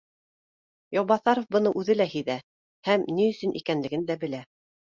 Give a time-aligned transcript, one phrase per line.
[0.97, 2.39] Яубаҫаров быны үҙе лә һиҙә
[2.91, 4.43] һәм ни өсөн икәнлеген дә белә